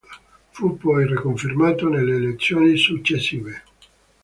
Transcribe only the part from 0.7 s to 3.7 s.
poi riconfermato nelle elezioni successive.